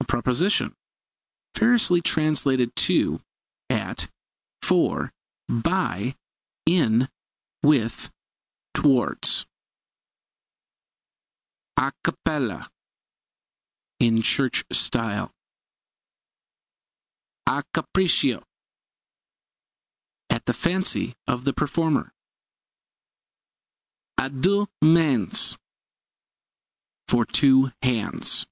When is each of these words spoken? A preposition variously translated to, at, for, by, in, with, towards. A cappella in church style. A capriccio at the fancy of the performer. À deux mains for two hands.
A 0.00 0.04
preposition 0.06 0.74
variously 1.54 2.00
translated 2.00 2.74
to, 2.76 3.20
at, 3.68 4.08
for, 4.62 5.12
by, 5.48 6.14
in, 6.64 7.08
with, 7.62 8.10
towards. 8.72 9.46
A 11.76 11.92
cappella 12.04 12.70
in 13.98 14.22
church 14.22 14.64
style. 14.72 15.32
A 17.48 17.64
capriccio 17.74 18.44
at 20.30 20.44
the 20.46 20.54
fancy 20.54 21.16
of 21.26 21.44
the 21.44 21.52
performer. 21.52 22.12
À 24.18 24.30
deux 24.40 24.66
mains 24.80 25.58
for 27.08 27.26
two 27.26 27.72
hands. 27.82 28.46